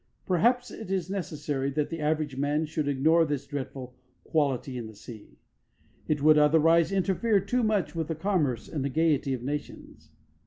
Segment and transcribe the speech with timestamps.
[0.25, 3.93] Perhaps it is necessary that the average man should ignore this dreadful
[4.23, 5.37] quality in the sea:
[6.07, 10.09] it would otherwise interfere too much with the commerce and the gaiety of nations.